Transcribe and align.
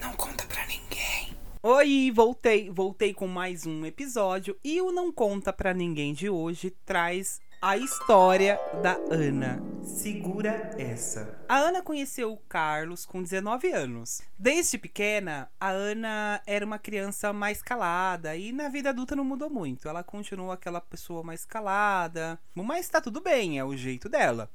Não 0.00 0.12
conta 0.16 0.44
pra 0.46 0.64
ninguém. 0.66 1.34
Oi, 1.60 2.12
voltei, 2.14 2.70
voltei 2.70 3.12
com 3.12 3.26
mais 3.26 3.66
um 3.66 3.84
episódio 3.84 4.56
e 4.62 4.80
o 4.80 4.92
Não 4.92 5.10
Conta 5.12 5.52
Pra 5.52 5.74
Ninguém 5.74 6.12
de 6.12 6.30
hoje 6.30 6.70
traz 6.84 7.40
a 7.66 7.76
história 7.76 8.60
da 8.80 8.92
Ana. 9.10 9.60
Segura 9.82 10.70
essa. 10.78 11.36
A 11.48 11.56
Ana 11.56 11.82
conheceu 11.82 12.32
o 12.32 12.36
Carlos 12.36 13.04
com 13.04 13.20
19 13.20 13.72
anos. 13.72 14.22
Desde 14.38 14.78
pequena, 14.78 15.50
a 15.58 15.70
Ana 15.70 16.40
era 16.46 16.64
uma 16.64 16.78
criança 16.78 17.32
mais 17.32 17.60
calada 17.60 18.36
e 18.36 18.52
na 18.52 18.68
vida 18.68 18.90
adulta 18.90 19.16
não 19.16 19.24
mudou 19.24 19.50
muito. 19.50 19.88
Ela 19.88 20.04
continuou 20.04 20.52
aquela 20.52 20.80
pessoa 20.80 21.24
mais 21.24 21.44
calada, 21.44 22.38
mas 22.54 22.88
tá 22.88 23.00
tudo 23.00 23.20
bem, 23.20 23.58
é 23.58 23.64
o 23.64 23.76
jeito 23.76 24.08
dela. 24.08 24.48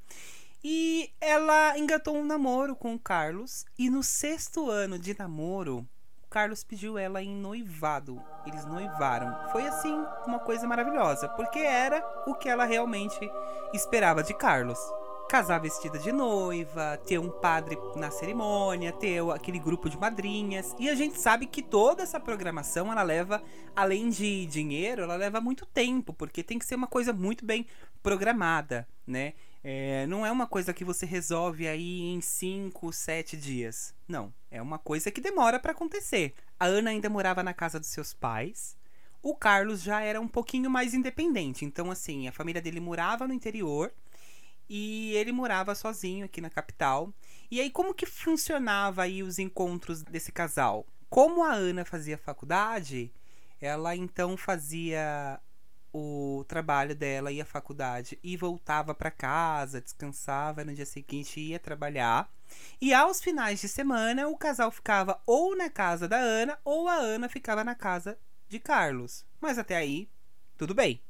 E 0.64 1.12
ela 1.20 1.78
engatou 1.78 2.16
um 2.16 2.26
namoro 2.26 2.78
com 2.78 2.94
o 2.94 3.00
Carlos 3.00 3.66
e 3.78 3.90
no 3.90 4.02
sexto 4.04 4.70
ano 4.70 4.98
de 4.98 5.20
namoro, 5.20 5.86
Carlos 6.32 6.64
pediu 6.64 6.98
ela 6.98 7.22
em 7.22 7.36
noivado. 7.36 8.24
Eles 8.48 8.66
noivaram. 8.66 9.52
Foi 9.52 9.68
assim 9.68 9.94
uma 10.26 10.40
coisa 10.40 10.66
maravilhosa, 10.66 11.28
porque 11.28 11.60
era 11.60 12.02
o 12.26 12.34
que 12.34 12.48
ela 12.48 12.64
realmente 12.64 13.20
esperava 13.74 14.24
de 14.24 14.34
Carlos. 14.34 14.80
Casar 15.30 15.60
vestida 15.60 16.00
de 16.00 16.10
noiva, 16.10 16.98
ter 17.06 17.20
um 17.20 17.30
padre 17.30 17.78
na 17.98 18.10
cerimônia, 18.10 18.94
ter 18.94 19.22
aquele 19.30 19.60
grupo 19.60 19.90
de 19.90 19.98
madrinhas. 19.98 20.74
E 20.80 20.90
a 20.90 20.96
gente 20.96 21.20
sabe 21.20 21.46
que 21.48 21.62
toda 21.62 22.02
essa 22.02 22.20
programação 22.20 22.90
ela 22.90 23.04
leva, 23.04 23.44
além 23.76 24.10
de 24.10 24.46
dinheiro, 24.46 25.04
ela 25.04 25.18
leva 25.18 25.42
muito 25.42 25.66
tempo, 25.66 26.14
porque 26.14 26.42
tem 26.42 26.58
que 26.58 26.66
ser 26.66 26.76
uma 26.76 26.88
coisa 26.88 27.12
muito 27.12 27.46
bem 27.46 27.68
programada, 28.02 28.88
né? 29.06 29.34
É, 29.64 30.08
não 30.08 30.26
é 30.26 30.32
uma 30.32 30.48
coisa 30.48 30.74
que 30.74 30.84
você 30.84 31.06
resolve 31.06 31.68
aí 31.68 32.02
em 32.02 32.20
5, 32.20 32.92
7 32.92 33.38
dias. 33.38 33.94
Não. 34.08 34.34
É 34.50 34.62
uma 34.62 34.80
coisa 34.80 35.12
que 35.12 35.22
demora 35.22 35.60
para 35.60 35.72
acontecer. 35.72 36.34
A 36.60 36.66
Ana 36.66 36.90
ainda 36.90 37.10
morava 37.10 37.44
na 37.44 37.54
casa 37.54 37.80
dos 37.80 37.90
seus 37.90 38.14
pais. 38.14 38.76
O 39.22 39.36
Carlos 39.36 39.84
já 39.84 40.02
era 40.02 40.20
um 40.20 40.28
pouquinho 40.28 40.70
mais 40.70 40.94
independente. 40.94 41.64
Então, 41.64 41.92
assim, 41.92 42.28
a 42.28 42.32
família 42.32 42.62
dele 42.62 42.80
morava 42.80 43.28
no 43.28 43.34
interior 43.34 43.94
e 44.68 45.14
ele 45.16 45.32
morava 45.32 45.76
sozinho 45.76 46.26
aqui 46.26 46.42
na 46.42 46.50
capital. 46.50 47.14
E 47.52 47.60
aí, 47.62 47.70
como 47.70 47.94
que 47.94 48.06
funcionava 48.06 49.04
aí 49.04 49.22
os 49.22 49.38
encontros 49.38 50.02
desse 50.02 50.32
casal? 50.32 50.88
Como 51.10 51.44
a 51.44 51.54
Ana 51.54 51.86
fazia 51.86 52.18
faculdade, 52.18 53.12
ela 53.60 53.96
então 53.96 54.36
fazia 54.36 55.40
o 55.94 56.46
trabalho 56.48 56.96
dela 56.96 57.32
e 57.32 57.42
a 57.42 57.46
faculdade 57.46 58.18
e 58.24 58.38
voltava 58.38 58.94
para 58.94 59.12
casa, 59.12 59.82
descansava, 59.82 60.64
no 60.64 60.74
dia 60.74 60.86
seguinte 60.86 61.40
ia 61.40 61.60
trabalhar. 61.60 62.32
E 62.80 62.94
aos 62.94 63.22
finais 63.22 63.62
de 63.62 63.68
semana, 63.68 64.28
o 64.28 64.38
casal 64.38 64.72
ficava 64.72 65.22
ou 65.26 65.56
na 65.56 65.70
casa 65.70 66.08
da 66.08 66.18
Ana 66.18 66.58
ou 66.64 66.88
a 66.88 66.96
Ana 66.96 67.30
ficava 67.30 67.64
na 67.64 67.76
casa 67.76 68.18
de 68.48 68.60
Carlos. 68.60 69.26
Mas 69.40 69.58
até 69.58 69.76
aí, 69.76 70.10
tudo 70.58 70.74
bem. 70.74 71.02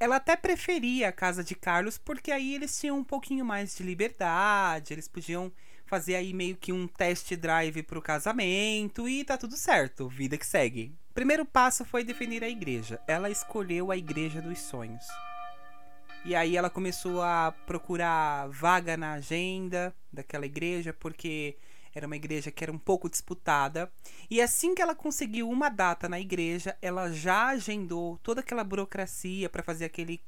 Ela 0.00 0.16
até 0.16 0.34
preferia 0.34 1.08
a 1.08 1.12
casa 1.12 1.44
de 1.44 1.54
Carlos 1.54 1.96
porque 1.96 2.32
aí 2.32 2.54
eles 2.54 2.78
tinham 2.78 2.98
um 2.98 3.04
pouquinho 3.04 3.44
mais 3.44 3.76
de 3.76 3.84
liberdade, 3.84 4.92
eles 4.92 5.06
podiam 5.06 5.52
fazer 5.86 6.16
aí 6.16 6.32
meio 6.32 6.56
que 6.56 6.72
um 6.72 6.88
test 6.88 7.36
drive 7.36 7.82
pro 7.82 8.02
casamento 8.02 9.08
e 9.08 9.24
tá 9.24 9.36
tudo 9.36 9.56
certo, 9.56 10.08
vida 10.08 10.36
que 10.36 10.46
segue. 10.46 10.96
Primeiro 11.14 11.44
passo 11.44 11.84
foi 11.84 12.02
definir 12.02 12.42
a 12.42 12.48
igreja. 12.48 12.98
Ela 13.06 13.28
escolheu 13.28 13.90
a 13.90 13.96
igreja 13.96 14.40
dos 14.40 14.58
sonhos. 14.58 15.04
E 16.24 16.34
aí 16.34 16.56
ela 16.56 16.70
começou 16.70 17.20
a 17.20 17.52
procurar 17.66 18.48
vaga 18.48 18.96
na 18.96 19.12
agenda 19.14 19.94
daquela 20.10 20.46
igreja, 20.46 20.92
porque 20.92 21.58
era 21.94 22.06
uma 22.06 22.16
igreja 22.16 22.50
que 22.50 22.64
era 22.64 22.72
um 22.72 22.78
pouco 22.78 23.10
disputada. 23.10 23.92
E 24.30 24.40
assim 24.40 24.74
que 24.74 24.80
ela 24.80 24.94
conseguiu 24.94 25.50
uma 25.50 25.68
data 25.68 26.08
na 26.08 26.18
igreja, 26.18 26.78
ela 26.80 27.12
já 27.12 27.48
agendou 27.48 28.16
toda 28.22 28.40
aquela 28.40 28.64
burocracia 28.64 29.50
para 29.50 29.62
fazer 29.62 29.84
aquele 29.84 30.18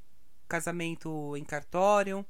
casamento 0.47 1.35
em 1.35 1.45
cartório. 1.45 2.27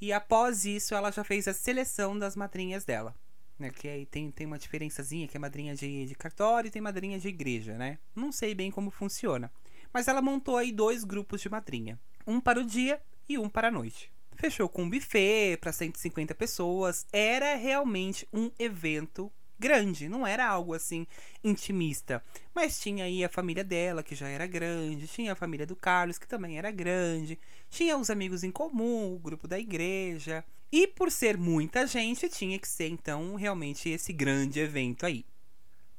E 0.00 0.12
após 0.12 0.64
isso, 0.64 0.94
ela 0.94 1.10
já 1.10 1.24
fez 1.24 1.48
a 1.48 1.52
seleção 1.52 2.16
das 2.16 2.36
madrinhas 2.36 2.84
dela 2.84 3.16
né? 3.60 3.70
Que 3.70 3.88
aí 3.88 4.06
tem, 4.06 4.30
tem 4.30 4.46
uma 4.46 4.58
diferençazinha, 4.58 5.28
que 5.28 5.36
é 5.36 5.40
madrinha 5.40 5.74
de, 5.74 6.06
de 6.06 6.14
cartório 6.14 6.68
e 6.68 6.70
tem 6.70 6.82
madrinha 6.82 7.18
de 7.18 7.28
igreja, 7.28 7.76
né? 7.76 7.98
Não 8.14 8.32
sei 8.32 8.54
bem 8.54 8.70
como 8.70 8.90
funciona. 8.90 9.52
Mas 9.92 10.08
ela 10.08 10.22
montou 10.22 10.56
aí 10.56 10.72
dois 10.72 11.04
grupos 11.04 11.40
de 11.40 11.48
madrinha. 11.48 11.98
Um 12.26 12.40
para 12.40 12.60
o 12.60 12.64
dia 12.64 13.00
e 13.28 13.38
um 13.38 13.48
para 13.48 13.68
a 13.68 13.70
noite. 13.70 14.10
Fechou 14.34 14.68
com 14.68 14.84
um 14.84 14.90
buffet 14.90 15.58
para 15.60 15.72
150 15.72 16.34
pessoas. 16.34 17.06
Era 17.12 17.56
realmente 17.56 18.26
um 18.32 18.50
evento 18.58 19.30
grande, 19.60 20.08
não 20.08 20.26
era 20.26 20.48
algo 20.48 20.72
assim 20.72 21.06
intimista. 21.44 22.24
Mas 22.54 22.80
tinha 22.80 23.04
aí 23.04 23.22
a 23.22 23.28
família 23.28 23.62
dela, 23.62 24.02
que 24.02 24.14
já 24.14 24.26
era 24.26 24.46
grande, 24.46 25.06
tinha 25.06 25.32
a 25.32 25.36
família 25.36 25.66
do 25.66 25.76
Carlos, 25.76 26.18
que 26.18 26.26
também 26.26 26.56
era 26.56 26.70
grande, 26.70 27.38
tinha 27.68 27.96
os 27.98 28.08
amigos 28.08 28.42
em 28.42 28.50
comum, 28.50 29.14
o 29.14 29.18
grupo 29.18 29.46
da 29.46 29.58
igreja. 29.58 30.42
E 30.72 30.86
por 30.86 31.10
ser 31.10 31.36
muita 31.36 31.86
gente, 31.86 32.28
tinha 32.28 32.58
que 32.58 32.68
ser 32.68 32.88
então 32.88 33.34
realmente 33.34 33.88
esse 33.88 34.12
grande 34.12 34.60
evento 34.60 35.04
aí. 35.04 35.24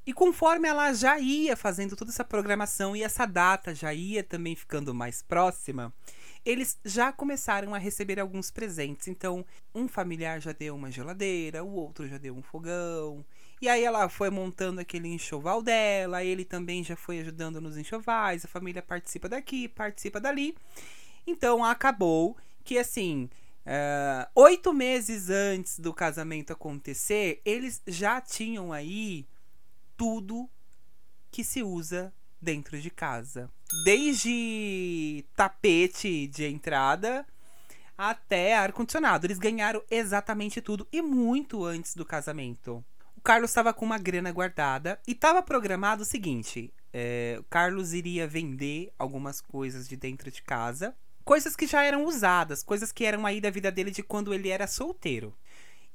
E 0.05 0.13
conforme 0.13 0.67
ela 0.67 0.93
já 0.93 1.19
ia 1.19 1.55
fazendo 1.55 1.95
toda 1.95 2.09
essa 2.09 2.23
programação 2.23 2.95
e 2.95 3.03
essa 3.03 3.25
data 3.25 3.75
já 3.75 3.93
ia 3.93 4.23
também 4.23 4.55
ficando 4.55 4.95
mais 4.95 5.21
próxima, 5.21 5.93
eles 6.43 6.79
já 6.83 7.11
começaram 7.11 7.75
a 7.75 7.77
receber 7.77 8.19
alguns 8.19 8.49
presentes. 8.49 9.07
Então, 9.07 9.45
um 9.75 9.87
familiar 9.87 10.41
já 10.41 10.51
deu 10.51 10.75
uma 10.75 10.89
geladeira, 10.89 11.63
o 11.63 11.71
outro 11.71 12.07
já 12.07 12.17
deu 12.17 12.35
um 12.35 12.41
fogão. 12.41 13.23
E 13.61 13.69
aí 13.69 13.83
ela 13.83 14.09
foi 14.09 14.31
montando 14.31 14.81
aquele 14.81 15.07
enxoval 15.07 15.61
dela, 15.61 16.23
ele 16.23 16.43
também 16.43 16.83
já 16.83 16.95
foi 16.95 17.19
ajudando 17.19 17.61
nos 17.61 17.77
enxovais, 17.77 18.43
a 18.43 18.47
família 18.47 18.81
participa 18.81 19.29
daqui, 19.29 19.67
participa 19.67 20.19
dali. 20.19 20.57
Então 21.27 21.63
acabou 21.63 22.35
que 22.63 22.79
assim, 22.79 23.29
Uh, 23.65 24.25
oito 24.35 24.73
meses 24.73 25.29
antes 25.29 25.79
do 25.79 25.93
casamento 25.93 26.51
acontecer, 26.51 27.41
eles 27.45 27.81
já 27.85 28.19
tinham 28.19 28.73
aí 28.73 29.27
tudo 29.95 30.49
que 31.29 31.43
se 31.43 31.61
usa 31.61 32.13
dentro 32.41 32.79
de 32.79 32.89
casa. 32.89 33.49
Desde 33.85 35.23
tapete 35.35 36.27
de 36.27 36.45
entrada 36.45 37.25
até 37.97 38.57
ar-condicionado. 38.57 39.27
Eles 39.27 39.37
ganharam 39.37 39.83
exatamente 39.89 40.59
tudo 40.59 40.87
e 40.91 41.01
muito 41.01 41.63
antes 41.63 41.95
do 41.95 42.03
casamento. 42.03 42.83
O 43.15 43.21
Carlos 43.21 43.51
estava 43.51 43.71
com 43.73 43.85
uma 43.85 43.99
grana 43.99 44.31
guardada 44.31 44.99
e 45.07 45.11
estava 45.11 45.43
programado 45.43 46.01
o 46.01 46.05
seguinte: 46.05 46.73
é, 46.91 47.37
o 47.39 47.43
Carlos 47.43 47.93
iria 47.93 48.27
vender 48.27 48.91
algumas 48.97 49.39
coisas 49.39 49.87
de 49.87 49.95
dentro 49.95 50.31
de 50.31 50.41
casa 50.41 50.95
coisas 51.23 51.55
que 51.55 51.67
já 51.67 51.83
eram 51.83 52.05
usadas, 52.05 52.63
coisas 52.63 52.91
que 52.91 53.05
eram 53.05 53.25
aí 53.25 53.41
da 53.41 53.49
vida 53.49 53.71
dele 53.71 53.91
de 53.91 54.03
quando 54.03 54.33
ele 54.33 54.49
era 54.49 54.67
solteiro. 54.67 55.35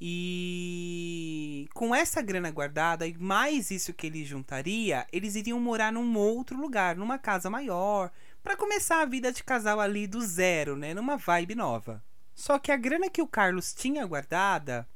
E 0.00 1.68
com 1.72 1.94
essa 1.94 2.20
grana 2.20 2.50
guardada 2.50 3.06
e 3.06 3.16
mais 3.16 3.70
isso 3.70 3.94
que 3.94 4.06
ele 4.06 4.24
juntaria, 4.24 5.06
eles 5.10 5.36
iriam 5.36 5.58
morar 5.58 5.90
num 5.90 6.16
outro 6.18 6.58
lugar, 6.58 6.96
numa 6.96 7.18
casa 7.18 7.48
maior, 7.48 8.10
para 8.42 8.56
começar 8.56 9.00
a 9.00 9.06
vida 9.06 9.32
de 9.32 9.42
casal 9.42 9.80
ali 9.80 10.06
do 10.06 10.20
zero, 10.20 10.76
né, 10.76 10.92
numa 10.92 11.16
vibe 11.16 11.54
nova. 11.54 12.04
Só 12.34 12.58
que 12.58 12.70
a 12.70 12.76
grana 12.76 13.08
que 13.08 13.22
o 13.22 13.26
Carlos 13.26 13.72
tinha 13.72 14.04
guardada 14.04 14.86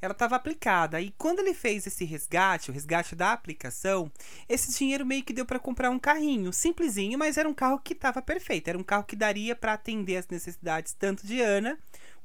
ela 0.00 0.12
estava 0.12 0.36
aplicada. 0.36 1.00
E 1.00 1.10
quando 1.18 1.40
ele 1.40 1.54
fez 1.54 1.86
esse 1.86 2.04
resgate, 2.04 2.70
o 2.70 2.74
resgate 2.74 3.14
da 3.14 3.32
aplicação, 3.32 4.10
esse 4.48 4.76
dinheiro 4.76 5.04
meio 5.04 5.22
que 5.22 5.32
deu 5.32 5.44
para 5.44 5.58
comprar 5.58 5.90
um 5.90 5.98
carrinho, 5.98 6.52
simplesinho, 6.52 7.18
mas 7.18 7.36
era 7.36 7.48
um 7.48 7.54
carro 7.54 7.78
que 7.78 7.92
estava 7.92 8.22
perfeito. 8.22 8.68
Era 8.68 8.78
um 8.78 8.84
carro 8.84 9.04
que 9.04 9.16
daria 9.16 9.56
para 9.56 9.72
atender 9.72 10.16
as 10.16 10.28
necessidades 10.28 10.92
tanto 10.92 11.26
de 11.26 11.40
Ana 11.40 11.78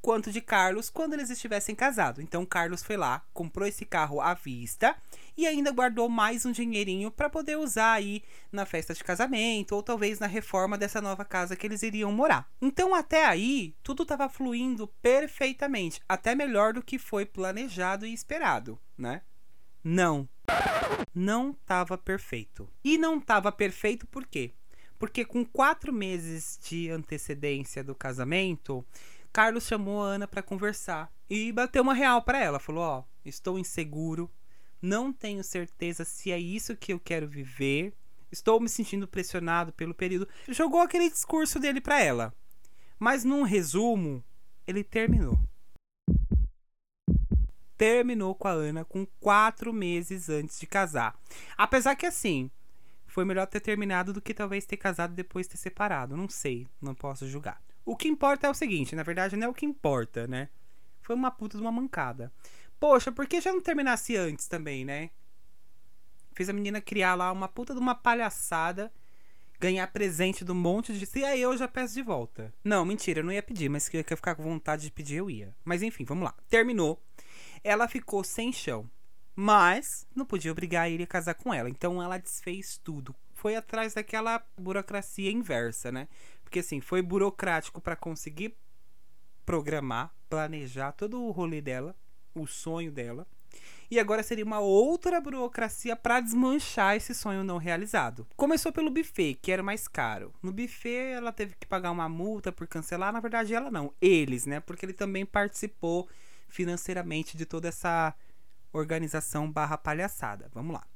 quanto 0.03 0.33
de 0.33 0.41
Carlos 0.41 0.89
quando 0.89 1.13
eles 1.13 1.29
estivessem 1.29 1.73
casados. 1.73 2.21
Então 2.21 2.45
Carlos 2.45 2.83
foi 2.83 2.97
lá, 2.97 3.25
comprou 3.33 3.65
esse 3.65 3.85
carro 3.85 4.19
à 4.19 4.33
vista 4.33 4.93
e 5.37 5.47
ainda 5.47 5.71
guardou 5.71 6.09
mais 6.09 6.45
um 6.45 6.51
dinheirinho 6.51 7.09
para 7.09 7.29
poder 7.29 7.55
usar 7.55 7.93
aí 7.93 8.21
na 8.51 8.65
festa 8.65 8.93
de 8.93 9.01
casamento 9.01 9.73
ou 9.73 9.81
talvez 9.81 10.19
na 10.19 10.27
reforma 10.27 10.77
dessa 10.77 11.01
nova 11.01 11.23
casa 11.23 11.55
que 11.55 11.65
eles 11.65 11.83
iriam 11.83 12.11
morar. 12.11 12.51
Então 12.61 12.93
até 12.93 13.25
aí 13.25 13.73
tudo 13.81 14.03
estava 14.03 14.27
fluindo 14.27 14.87
perfeitamente, 15.01 16.01
até 16.07 16.35
melhor 16.35 16.73
do 16.73 16.83
que 16.83 16.99
foi 16.99 17.25
planejado 17.25 18.05
e 18.05 18.13
esperado, 18.13 18.77
né? 18.97 19.21
Não. 19.81 20.27
Não 21.15 21.51
estava 21.51 21.97
perfeito. 21.97 22.69
E 22.83 22.97
não 22.97 23.19
estava 23.19 23.53
perfeito 23.53 24.05
por 24.07 24.27
quê? 24.27 24.51
Porque 24.99 25.25
com 25.25 25.45
quatro 25.45 25.91
meses 25.91 26.59
de 26.61 26.89
antecedência 26.89 27.83
do 27.83 27.93
casamento, 27.95 28.85
Carlos 29.33 29.65
chamou 29.65 30.03
a 30.03 30.09
Ana 30.09 30.27
para 30.27 30.43
conversar 30.43 31.11
e 31.27 31.51
bateu 31.51 31.81
uma 31.81 31.95
real 31.95 32.21
para 32.21 32.37
ela. 32.37 32.59
Falou: 32.59 32.83
Ó, 32.83 33.03
estou 33.25 33.57
inseguro, 33.57 34.31
não 34.79 35.11
tenho 35.11 35.43
certeza 35.43 36.05
se 36.05 36.31
é 36.31 36.37
isso 36.37 36.77
que 36.77 36.93
eu 36.93 36.99
quero 36.99 37.27
viver, 37.27 37.95
estou 38.31 38.59
me 38.59 38.69
sentindo 38.69 39.07
pressionado 39.07 39.73
pelo 39.73 39.95
período. 39.95 40.27
Jogou 40.47 40.81
aquele 40.81 41.09
discurso 41.09 41.59
dele 41.59 41.81
para 41.81 41.99
ela. 41.99 42.31
Mas 42.99 43.23
num 43.23 43.41
resumo, 43.41 44.23
ele 44.67 44.83
terminou. 44.83 45.39
Terminou 47.75 48.35
com 48.35 48.47
a 48.47 48.51
Ana 48.51 48.85
com 48.85 49.03
quatro 49.19 49.73
meses 49.73 50.29
antes 50.29 50.59
de 50.59 50.67
casar. 50.67 51.19
Apesar 51.57 51.95
que 51.95 52.05
assim, 52.05 52.51
foi 53.07 53.25
melhor 53.25 53.47
ter 53.47 53.61
terminado 53.61 54.13
do 54.13 54.21
que 54.21 54.33
talvez 54.33 54.63
ter 54.63 54.77
casado 54.77 55.15
depois 55.15 55.47
ter 55.47 55.57
separado. 55.57 56.15
Não 56.15 56.29
sei, 56.29 56.67
não 56.79 56.93
posso 56.93 57.27
julgar. 57.27 57.59
O 57.85 57.95
que 57.95 58.07
importa 58.07 58.47
é 58.47 58.49
o 58.49 58.53
seguinte, 58.53 58.95
na 58.95 59.03
verdade 59.03 59.35
não 59.35 59.47
é 59.47 59.49
o 59.49 59.53
que 59.53 59.65
importa, 59.65 60.27
né? 60.27 60.49
Foi 61.01 61.15
uma 61.15 61.31
puta 61.31 61.57
de 61.57 61.61
uma 61.61 61.71
mancada. 61.71 62.31
Poxa, 62.79 63.11
por 63.11 63.27
que 63.27 63.41
já 63.41 63.51
não 63.51 63.61
terminasse 63.61 64.15
antes 64.15 64.47
também, 64.47 64.85
né? 64.85 65.09
Fez 66.33 66.49
a 66.49 66.53
menina 66.53 66.81
criar 66.81 67.15
lá 67.15 67.31
uma 67.31 67.47
puta 67.47 67.73
de 67.73 67.79
uma 67.79 67.93
palhaçada, 67.93 68.91
ganhar 69.59 69.87
presente 69.87 70.43
do 70.43 70.55
monte 70.55 70.93
de. 70.93 71.07
E 71.17 71.23
aí 71.23 71.41
eu 71.41 71.55
já 71.55 71.67
peço 71.67 71.93
de 71.93 72.01
volta. 72.01 72.53
Não, 72.63 72.83
mentira, 72.83 73.19
eu 73.19 73.23
não 73.23 73.31
ia 73.31 73.43
pedir, 73.43 73.69
mas 73.69 73.83
se 73.83 73.95
eu 73.95 74.03
ficar 74.17 74.35
com 74.35 74.43
vontade 74.43 74.83
de 74.83 74.91
pedir, 74.91 75.17
eu 75.17 75.29
ia. 75.29 75.55
Mas 75.63 75.81
enfim, 75.83 76.03
vamos 76.03 76.23
lá. 76.23 76.33
Terminou. 76.49 77.01
Ela 77.63 77.87
ficou 77.87 78.23
sem 78.23 78.51
chão. 78.51 78.89
Mas 79.35 80.05
não 80.15 80.25
podia 80.25 80.51
obrigar 80.51 80.91
ele 80.91 81.03
a 81.03 81.07
casar 81.07 81.33
com 81.33 81.53
ela. 81.53 81.69
Então 81.69 82.01
ela 82.01 82.17
desfez 82.17 82.77
tudo. 82.77 83.15
Foi 83.43 83.57
atrás 83.57 83.93
daquela 83.93 84.41
burocracia 84.57 85.29
inversa, 85.29 85.91
né? 85.91 86.07
Porque 86.45 86.59
assim, 86.59 86.79
foi 86.79 87.01
burocrático 87.01 87.81
para 87.81 87.93
conseguir 87.93 88.55
programar, 89.45 90.15
planejar 90.29 90.93
todo 90.93 91.21
o 91.21 91.29
rolê 91.29 91.59
dela, 91.59 91.93
o 92.33 92.47
sonho 92.47 92.89
dela. 92.89 93.27
E 93.91 93.99
agora 93.99 94.23
seria 94.23 94.45
uma 94.45 94.61
outra 94.61 95.19
burocracia 95.19 95.93
para 95.93 96.21
desmanchar 96.21 96.95
esse 96.95 97.13
sonho 97.13 97.43
não 97.43 97.57
realizado. 97.57 98.25
Começou 98.37 98.71
pelo 98.71 98.89
buffet, 98.89 99.33
que 99.33 99.51
era 99.51 99.61
mais 99.61 99.89
caro. 99.89 100.33
No 100.41 100.53
buffet 100.53 101.11
ela 101.11 101.33
teve 101.33 101.53
que 101.59 101.67
pagar 101.67 101.91
uma 101.91 102.07
multa 102.07 102.49
por 102.49 102.65
cancelar, 102.65 103.11
na 103.11 103.19
verdade 103.19 103.53
ela 103.53 103.69
não, 103.69 103.93
eles, 103.99 104.45
né? 104.45 104.61
Porque 104.61 104.85
ele 104.85 104.93
também 104.93 105.25
participou 105.25 106.07
financeiramente 106.47 107.35
de 107.35 107.45
toda 107.45 107.67
essa 107.67 108.15
organização 108.71 109.51
barra 109.51 109.77
palhaçada. 109.77 110.49
Vamos 110.53 110.75
lá. 110.75 110.92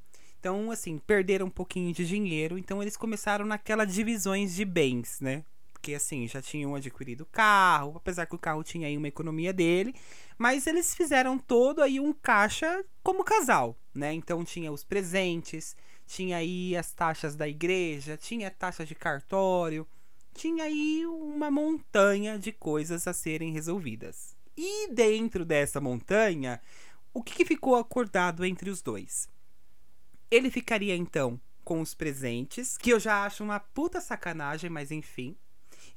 Então, 0.48 0.72
assim, 0.72 0.98
perderam 0.98 1.48
um 1.48 1.50
pouquinho 1.50 1.92
de 1.92 2.08
dinheiro, 2.08 2.58
então 2.58 2.82
eles 2.82 2.96
começaram 2.96 3.46
naquela 3.46 3.84
divisões 3.84 4.56
de 4.56 4.64
bens, 4.64 5.20
né? 5.20 5.44
Porque, 5.74 5.94
assim, 5.94 6.26
já 6.26 6.42
tinham 6.42 6.74
adquirido 6.74 7.26
carro, 7.26 7.98
apesar 7.98 8.26
que 8.26 8.36
o 8.36 8.40
carro 8.40 8.64
tinha 8.64 8.88
aí 8.88 8.96
uma 8.96 9.10
economia 9.10 9.52
dele, 9.52 9.94
mas 10.38 10.66
eles 10.66 10.96
fizeram 10.96 11.38
todo 11.38 11.82
aí 11.82 12.00
um 12.00 12.14
caixa 12.14 12.82
como 13.04 13.26
casal, 13.26 13.78
né? 13.94 14.14
Então 14.14 14.46
tinha 14.46 14.72
os 14.72 14.86
presentes, 14.86 15.76
tinha 16.06 16.38
aí 16.38 16.78
as 16.78 16.94
taxas 16.94 17.36
da 17.36 17.46
igreja, 17.46 18.16
tinha 18.16 18.50
taxas 18.50 18.88
de 18.88 18.96
cartório, 18.96 19.86
tinha 20.34 20.64
aí 20.64 21.06
uma 21.06 21.52
montanha 21.52 22.40
de 22.40 22.54
coisas 22.54 23.06
a 23.06 23.12
serem 23.12 23.52
resolvidas. 23.52 24.34
E 24.56 24.88
dentro 24.94 25.44
dessa 25.44 25.82
montanha, 25.82 26.62
o 27.14 27.22
que, 27.22 27.36
que 27.36 27.44
ficou 27.44 27.76
acordado 27.76 28.46
entre 28.46 28.70
os 28.70 28.82
dois? 28.82 29.28
Ele 30.30 30.52
ficaria 30.52 30.96
então 30.96 31.40
com 31.64 31.82
os 31.82 31.94
presentes, 31.94 32.78
que 32.78 32.92
eu 32.92 33.00
já 33.00 33.26
acho 33.26 33.44
uma 33.44 33.60
puta 33.60 34.00
sacanagem, 34.00 34.70
mas 34.70 34.92
enfim. 34.92 35.36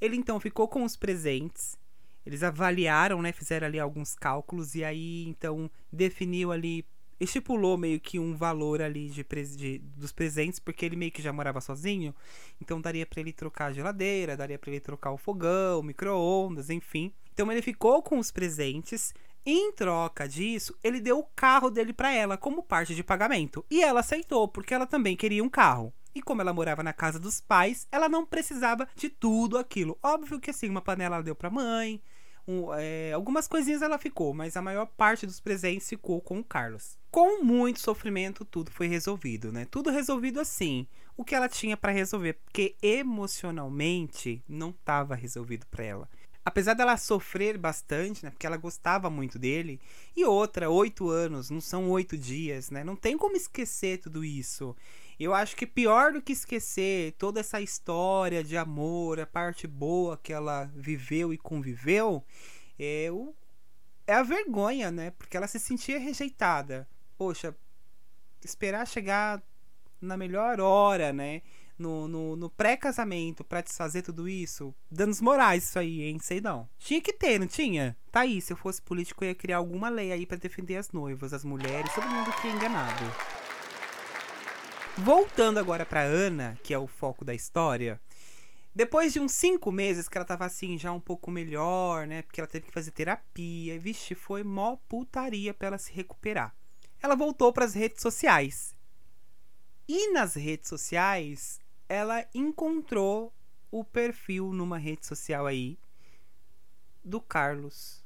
Ele 0.01 0.17
então 0.17 0.41
ficou 0.41 0.67
com 0.67 0.83
os 0.85 0.97
presentes. 0.97 1.77
Eles 2.25 2.43
avaliaram, 2.43 3.23
né, 3.23 3.33
fizeram 3.33 3.67
ali 3.67 3.79
alguns 3.79 4.15
cálculos 4.15 4.75
e 4.75 4.85
aí 4.85 5.25
então 5.27 5.71
definiu 5.93 6.53
ali, 6.53 6.85
estipulou 7.19 7.77
meio 7.77 7.99
que 7.99 8.19
um 8.19 8.35
valor 8.37 8.83
ali 8.83 9.09
de, 9.09 9.25
de 9.57 9.79
dos 9.79 10.13
presentes, 10.13 10.59
porque 10.59 10.85
ele 10.85 10.97
meio 10.97 11.11
que 11.11 11.23
já 11.23 11.33
morava 11.33 11.61
sozinho, 11.61 12.15
então 12.61 12.81
daria 12.81 13.07
para 13.07 13.21
ele 13.21 13.33
trocar 13.33 13.67
a 13.67 13.73
geladeira, 13.73 14.37
daria 14.37 14.59
para 14.59 14.71
ele 14.71 14.81
trocar 14.81 15.13
o 15.13 15.19
fogão, 15.19 15.83
micro-ondas, 15.83 16.69
enfim. 16.69 17.13
Então 17.33 17.51
ele 17.51 17.63
ficou 17.63 18.03
com 18.03 18.19
os 18.19 18.31
presentes, 18.31 19.15
em 19.45 19.73
troca 19.73 20.29
disso, 20.29 20.77
ele 20.83 21.01
deu 21.01 21.19
o 21.19 21.29
carro 21.35 21.71
dele 21.71 21.93
para 21.93 22.13
ela 22.13 22.37
como 22.37 22.63
parte 22.63 22.95
de 22.95 23.03
pagamento. 23.03 23.65
E 23.71 23.83
ela 23.83 24.01
aceitou, 24.01 24.47
porque 24.49 24.75
ela 24.75 24.87
também 24.87 25.17
queria 25.17 25.43
um 25.43 25.49
carro. 25.49 25.93
E 26.15 26.21
como 26.21 26.41
ela 26.41 26.53
morava 26.53 26.83
na 26.83 26.93
casa 26.93 27.19
dos 27.19 27.41
pais, 27.41 27.87
ela 27.91 28.09
não 28.09 28.27
precisava 28.27 28.89
de 28.95 29.09
tudo 29.09 29.57
aquilo. 29.57 29.99
Óbvio 30.03 30.41
que 30.41 30.51
assim, 30.51 30.69
uma 30.69 30.83
panela 30.83 31.17
ela 31.17 31.25
deu 31.25 31.35
pra 31.35 31.51
mãe, 31.51 32.03
um, 32.47 32.75
é, 32.75 33.13
algumas 33.13 33.47
coisinhas 33.47 33.81
ela 33.81 33.99
ficou, 33.99 34.35
mas 34.35 34.57
a 34.57 34.63
maior 34.63 34.87
parte 34.87 35.27
dos 35.27 35.39
presentes 35.39 35.89
ficou 35.89 36.21
com 36.21 36.41
o 36.41 36.45
Carlos. 36.45 36.99
Com 37.11 37.45
muito 37.45 37.81
sofrimento, 37.81 38.45
tudo 38.45 38.71
foi 38.71 38.89
resolvido, 38.89 39.53
né? 39.53 39.67
Tudo 39.71 39.91
resolvido 39.91 40.41
assim. 40.41 40.87
O 41.17 41.25
que 41.25 41.35
ela 41.35 41.49
tinha 41.49 41.77
para 41.77 41.93
resolver, 41.93 42.35
porque 42.45 42.77
emocionalmente 42.83 44.43
não 44.49 44.71
estava 44.71 45.15
resolvido 45.15 45.67
para 45.67 45.85
ela 45.85 46.09
apesar 46.45 46.75
dela 46.75 46.97
sofrer 46.97 47.59
bastante, 47.59 48.25
né? 48.25 48.31
Porque 48.31 48.47
ela 48.47 48.57
gostava 48.57 49.11
muito 49.11 49.39
dele. 49.39 49.81
E 50.17 50.25
outra, 50.25 50.71
oito 50.71 51.09
anos, 51.09 51.51
não 51.51 51.61
são 51.61 51.91
oito 51.91 52.17
dias, 52.17 52.71
né? 52.71 52.83
Não 52.83 52.97
tem 52.97 53.17
como 53.17 53.37
esquecer 53.37 53.99
tudo 53.99 54.25
isso. 54.25 54.77
Eu 55.19 55.35
acho 55.35 55.55
que 55.55 55.67
pior 55.67 56.13
do 56.13 56.23
que 56.23 56.33
esquecer 56.33 57.13
toda 57.19 57.41
essa 57.41 57.61
história 57.61 58.43
de 58.43 58.57
amor, 58.57 59.21
a 59.21 59.27
parte 59.27 59.67
boa 59.67 60.17
que 60.17 60.33
ela 60.33 60.71
viveu 60.75 61.33
e 61.33 61.37
conviveu, 61.37 62.25
é, 62.79 63.11
o, 63.13 63.35
é 64.07 64.15
a 64.15 64.23
vergonha, 64.23 64.91
né? 64.91 65.11
Porque 65.11 65.37
ela 65.37 65.47
se 65.47 65.59
sentia 65.59 65.99
rejeitada. 65.99 66.89
Poxa, 67.19 67.55
esperar 68.43 68.87
chegar 68.87 69.43
na 70.01 70.17
melhor 70.17 70.59
hora, 70.59 71.13
né? 71.13 71.43
No, 71.81 72.07
no, 72.07 72.37
no 72.37 72.51
pré-casamento 72.51 73.43
para 73.43 73.63
desfazer 73.63 74.03
tudo 74.03 74.29
isso, 74.29 74.75
danos 74.91 75.21
morais 75.21 75.65
isso 75.65 75.79
aí, 75.79 76.03
hein? 76.03 76.19
Sei 76.21 76.41
não. 76.41 76.69
Tinha 76.79 77.01
que 77.01 77.13
ter, 77.13 77.41
não 77.41 77.47
tinha? 77.47 77.97
Tá 78.13 78.21
aí, 78.21 78.41
se 78.41 78.53
eu 78.53 78.57
fosse 78.57 78.83
político, 78.83 79.25
eu 79.25 79.29
ia 79.29 79.35
criar 79.35 79.57
alguma 79.57 79.89
lei 79.89 80.13
aí 80.13 80.27
para 80.27 80.37
defender 80.37 80.77
as 80.77 80.93
noivas, 80.93 81.33
as 81.33 81.45
mulheres, 81.45 81.93
todo 81.95 82.07
mundo 82.07 82.33
que 82.41 82.47
é 82.47 82.53
enganado. 82.53 83.05
Voltando 84.99 85.59
agora 85.59 85.87
pra 85.87 86.03
Ana, 86.03 86.59
que 86.63 86.75
é 86.75 86.79
o 86.79 86.87
foco 86.87 87.25
da 87.25 87.35
história. 87.35 88.01
Depois 88.75 89.13
de 89.13 89.19
uns 89.19 89.33
cinco 89.33 89.73
meses 89.73 90.09
que 90.09 90.17
ela 90.17 90.25
tava 90.25 90.45
assim, 90.45 90.79
já 90.79 90.93
um 90.93 91.01
pouco 91.01 91.31
melhor, 91.31 92.07
né? 92.07 92.23
Porque 92.23 92.41
ela 92.41 92.47
teve 92.47 92.67
que 92.67 92.73
fazer 92.73 92.91
terapia. 92.93 93.75
E, 93.75 93.79
vixe, 93.79 94.15
foi 94.15 94.45
mó 94.45 94.77
putaria 94.89 95.53
pra 95.53 95.69
ela 95.69 95.79
se 95.79 95.93
recuperar. 95.93 96.55
Ela 97.03 97.17
voltou 97.17 97.53
para 97.53 97.65
as 97.65 97.75
redes 97.75 98.03
sociais. 98.03 98.77
E 99.89 100.13
nas 100.13 100.35
redes 100.35 100.69
sociais, 100.69 101.59
ela 101.91 102.25
encontrou 102.33 103.35
o 103.69 103.83
perfil 103.83 104.53
numa 104.53 104.79
rede 104.79 105.05
social 105.05 105.45
aí 105.45 105.77
do 107.05 107.21
Carlos. 107.21 108.01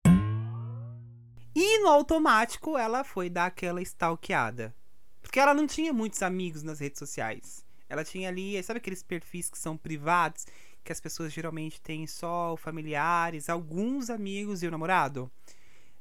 E 1.55 1.79
no 1.81 1.89
automático 1.89 2.79
ela 2.79 3.05
foi 3.05 3.29
dar 3.29 3.45
aquela 3.45 3.83
stalkeada. 3.83 4.75
Porque 5.21 5.39
ela 5.39 5.53
não 5.53 5.67
tinha 5.67 5.93
muitos 5.93 6.23
amigos 6.23 6.63
nas 6.63 6.81
redes 6.81 6.99
sociais. 6.99 7.63
Ela 7.87 8.03
tinha 8.03 8.31
ali, 8.31 8.61
sabe 8.63 8.79
aqueles 8.79 9.03
perfis 9.03 9.51
que 9.51 9.59
são 9.59 9.77
privados, 9.77 10.47
que 10.83 10.91
as 10.91 10.99
pessoas 10.99 11.31
geralmente 11.31 11.79
têm 11.79 12.07
só 12.07 12.57
familiares, 12.57 13.51
alguns 13.51 14.09
amigos 14.09 14.63
e 14.63 14.67
o 14.67 14.71
namorado? 14.71 15.31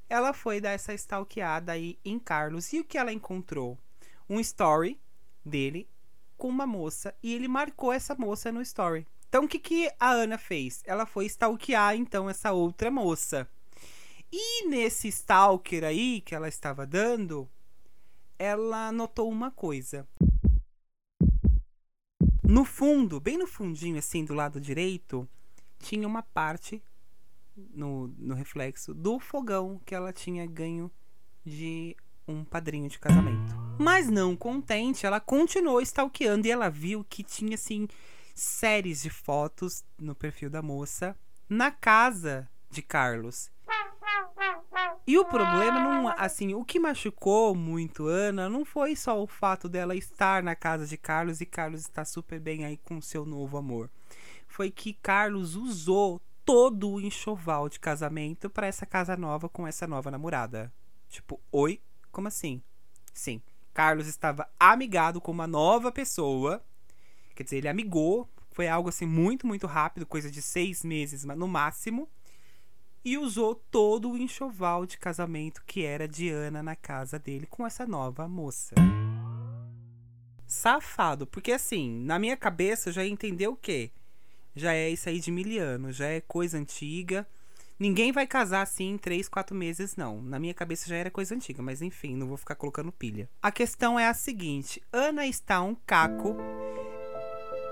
Ela 0.07 0.31
foi 0.31 0.61
dar 0.61 0.71
essa 0.71 0.93
stalkeada 0.93 1.73
aí 1.73 1.99
em 2.05 2.17
Carlos. 2.17 2.71
E 2.71 2.79
o 2.79 2.85
que 2.85 2.97
ela 2.97 3.11
encontrou? 3.11 3.77
Um 4.29 4.39
story 4.39 4.97
dele 5.43 5.85
com 6.43 6.49
uma 6.49 6.67
moça 6.67 7.15
e 7.23 7.33
ele 7.33 7.47
marcou 7.47 7.93
essa 7.93 8.13
moça 8.15 8.51
no 8.51 8.61
story. 8.61 9.07
Então 9.29 9.45
o 9.45 9.47
que, 9.47 9.57
que 9.57 9.89
a 9.97 10.09
Ana 10.11 10.37
fez? 10.37 10.83
Ela 10.85 11.05
foi 11.05 11.25
stalkear 11.25 11.95
então 11.95 12.29
essa 12.29 12.51
outra 12.51 12.91
moça. 12.91 13.49
E 14.29 14.67
nesse 14.67 15.07
stalker 15.07 15.85
aí 15.85 16.19
que 16.19 16.35
ela 16.35 16.49
estava 16.49 16.85
dando, 16.85 17.49
ela 18.37 18.91
notou 18.91 19.31
uma 19.31 19.51
coisa. 19.51 20.05
No 22.43 22.65
fundo, 22.65 23.21
bem 23.21 23.37
no 23.37 23.47
fundinho 23.47 23.97
assim 23.97 24.25
do 24.25 24.33
lado 24.33 24.59
direito, 24.59 25.25
tinha 25.79 26.05
uma 26.05 26.23
parte 26.23 26.83
no, 27.55 28.09
no 28.17 28.35
reflexo 28.35 28.93
do 28.93 29.17
fogão 29.17 29.79
que 29.85 29.95
ela 29.95 30.11
tinha 30.11 30.45
ganho 30.45 30.91
de 31.45 31.95
um 32.27 32.43
padrinho 32.43 32.89
de 32.89 32.99
casamento. 32.99 33.55
Mas 33.79 34.09
não 34.09 34.35
contente, 34.35 35.05
ela 35.05 35.19
continuou 35.19 35.81
stalkeando 35.81 36.47
e 36.47 36.51
ela 36.51 36.69
viu 36.69 37.03
que 37.03 37.23
tinha 37.23 37.55
assim 37.55 37.87
séries 38.33 39.01
de 39.01 39.09
fotos 39.09 39.83
no 39.97 40.15
perfil 40.15 40.49
da 40.49 40.61
moça 40.61 41.15
na 41.49 41.71
casa 41.71 42.49
de 42.69 42.81
Carlos. 42.81 43.51
E 45.05 45.17
o 45.17 45.25
problema 45.25 45.79
não, 45.79 46.07
assim, 46.17 46.53
o 46.53 46.63
que 46.63 46.79
machucou 46.79 47.53
muito 47.53 48.07
Ana 48.07 48.49
não 48.49 48.63
foi 48.63 48.95
só 48.95 49.21
o 49.21 49.27
fato 49.27 49.67
dela 49.67 49.95
estar 49.95 50.41
na 50.41 50.55
casa 50.55 50.85
de 50.85 50.97
Carlos 50.97 51.41
e 51.41 51.45
Carlos 51.45 51.81
está 51.81 52.05
super 52.05 52.39
bem 52.39 52.65
aí 52.65 52.77
com 52.77 53.01
seu 53.01 53.25
novo 53.25 53.57
amor. 53.57 53.89
Foi 54.47 54.71
que 54.71 54.93
Carlos 54.93 55.55
usou 55.55 56.21
todo 56.45 56.89
o 56.89 57.01
enxoval 57.01 57.69
de 57.69 57.79
casamento 57.79 58.49
para 58.49 58.67
essa 58.67 58.85
casa 58.85 59.15
nova 59.15 59.49
com 59.49 59.67
essa 59.67 59.87
nova 59.87 60.09
namorada. 60.09 60.71
Tipo, 61.09 61.39
oi, 61.51 61.81
como 62.13 62.29
assim? 62.29 62.61
Sim. 63.13 63.41
Carlos 63.73 64.07
estava 64.07 64.47
amigado 64.59 65.19
com 65.19 65.31
uma 65.31 65.47
nova 65.47 65.91
pessoa. 65.91 66.63
Quer 67.35 67.43
dizer, 67.43 67.57
ele 67.57 67.67
amigou 67.67 68.29
Foi 68.51 68.67
algo 68.67 68.87
assim 68.87 69.07
muito, 69.07 69.47
muito 69.47 69.65
rápido, 69.65 70.05
coisa 70.05 70.29
de 70.29 70.41
seis 70.41 70.83
meses 70.83 71.25
no 71.25 71.47
máximo. 71.47 72.07
E 73.03 73.17
usou 73.17 73.55
todo 73.55 74.11
o 74.11 74.17
enxoval 74.17 74.85
de 74.85 74.97
casamento 74.97 75.63
que 75.65 75.83
era 75.83 76.07
de 76.07 76.29
Ana 76.29 76.61
na 76.61 76.75
casa 76.75 77.17
dele 77.17 77.47
com 77.47 77.65
essa 77.65 77.85
nova 77.85 78.27
moça. 78.27 78.75
Safado, 80.45 81.25
porque 81.25 81.51
assim, 81.51 81.89
na 82.05 82.19
minha 82.19 82.37
cabeça 82.37 82.91
já 82.91 83.03
entendeu 83.03 83.53
o 83.53 83.57
quê? 83.57 83.91
Já 84.55 84.71
é 84.73 84.87
isso 84.87 85.09
aí 85.09 85.19
de 85.19 85.31
miliano, 85.31 85.91
já 85.91 86.05
é 86.05 86.21
coisa 86.21 86.59
antiga. 86.59 87.27
Ninguém 87.79 88.11
vai 88.11 88.27
casar 88.27 88.61
assim 88.61 88.91
em 88.91 88.97
três, 88.97 89.27
quatro 89.27 89.55
meses, 89.55 89.95
não. 89.95 90.21
Na 90.21 90.39
minha 90.39 90.53
cabeça 90.53 90.87
já 90.87 90.95
era 90.95 91.11
coisa 91.11 91.35
antiga, 91.35 91.61
mas 91.61 91.81
enfim, 91.81 92.15
não 92.15 92.27
vou 92.27 92.37
ficar 92.37 92.55
colocando 92.55 92.91
pilha. 92.91 93.29
A 93.41 93.51
questão 93.51 93.99
é 93.99 94.07
a 94.07 94.13
seguinte: 94.13 94.81
Ana 94.91 95.25
está 95.25 95.61
um 95.61 95.75
caco 95.75 96.35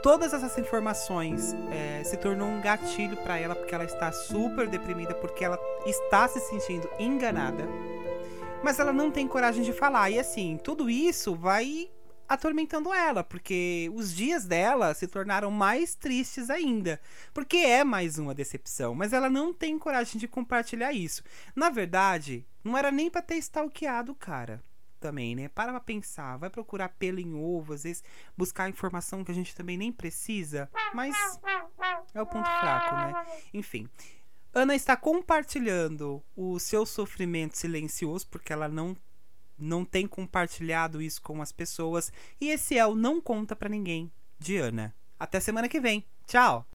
todas 0.02 0.34
essas 0.34 0.58
informações 0.58 1.54
é, 1.72 2.04
se 2.04 2.18
tornou 2.18 2.48
um 2.48 2.60
gatilho 2.60 3.16
para 3.18 3.38
ela 3.38 3.56
porque 3.56 3.74
ela 3.74 3.84
está 3.84 4.12
super 4.12 4.68
deprimida 4.68 5.14
porque 5.14 5.46
ela 5.46 5.60
está 5.86 6.28
se 6.28 6.40
sentindo 6.40 6.90
enganada 7.00 7.68
mas 8.64 8.80
ela 8.80 8.92
não 8.92 9.12
tem 9.12 9.28
coragem 9.28 9.64
de 9.64 9.72
falar 9.72 10.10
e 10.10 10.20
assim 10.20 10.58
tudo 10.64 10.90
isso 10.90 11.36
vai 11.36 11.90
atormentando 12.34 12.94
ela 12.94 13.24
porque 13.24 13.92
os 13.94 14.14
dias 14.16 14.46
dela 14.46 14.94
se 14.94 15.06
tornaram 15.06 15.52
mais 15.52 15.96
tristes 15.96 16.50
ainda 16.50 17.00
porque 17.34 17.58
é 17.58 17.84
mais 17.84 18.18
uma 18.18 18.34
decepção 18.34 18.96
mas 18.96 19.12
ela 19.12 19.30
não 19.30 19.54
tem 19.54 19.78
coragem 19.78 20.18
de 20.18 20.28
compartilhar 20.28 20.94
isso 20.94 21.24
na 21.54 21.70
verdade 21.70 22.46
não 22.64 22.78
era 22.78 22.90
nem 22.92 23.10
para 23.10 23.22
ter 23.22 23.36
stalkeado 23.36 24.14
o 24.14 24.16
cara 24.16 24.64
também, 25.02 25.36
né? 25.36 25.50
Para 25.50 25.72
pra 25.72 25.80
pensar, 25.82 26.38
vai 26.38 26.50
procurar 26.50 26.90
pelo 26.90 27.20
em 27.20 27.34
ovo, 27.34 27.74
às 27.74 27.84
vezes 27.84 28.04
buscar 28.38 28.70
informação 28.70 29.24
que 29.24 29.32
a 29.32 29.34
gente 29.36 29.56
também 29.56 29.76
nem 29.76 29.92
precisa, 29.92 30.70
mas 30.94 31.16
é 32.14 32.22
o 32.22 32.26
ponto 32.26 32.48
fraco, 32.48 32.96
né? 32.96 33.26
Enfim. 33.52 33.90
Ana 34.54 34.76
está 34.76 34.96
compartilhando 34.96 36.22
o 36.36 36.60
seu 36.60 36.86
sofrimento 36.86 37.58
silencioso, 37.58 38.28
porque 38.28 38.54
ela 38.54 38.68
não 38.68 38.96
não 39.58 39.86
tem 39.86 40.08
compartilhado 40.08 41.02
isso 41.02 41.22
com 41.22 41.42
as 41.42 41.52
pessoas, 41.52 42.12
e 42.40 42.50
esse 42.50 42.78
é 42.78 42.86
o 42.86 42.96
Não 42.96 43.22
Conta 43.22 43.56
para 43.56 43.70
Ninguém 43.70 44.12
de 44.40 44.58
Ana. 44.58 44.94
Até 45.20 45.40
semana 45.40 45.70
que 45.70 45.80
vem. 45.80 46.04
Tchau. 46.26 46.66